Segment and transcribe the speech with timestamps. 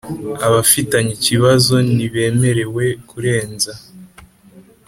[0.47, 3.71] Abafitanye ikibazo ntibemerewe kurenza